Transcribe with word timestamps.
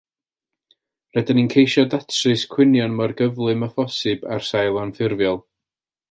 Rydyn 1.17 1.37
ni'n 1.39 1.49
ceisio 1.55 1.83
datrys 1.93 2.45
cwynion 2.55 2.97
mor 3.01 3.13
gyflym 3.23 3.67
â 3.71 3.73
phosib 3.75 4.25
ar 4.37 4.47
sail 4.51 4.81
anffurfiol 4.85 5.39